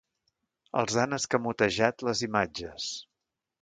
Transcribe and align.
Els 0.83 0.97
han 1.03 1.19
escamotejat 1.19 2.09
les 2.11 2.27
imatges. 2.33 2.93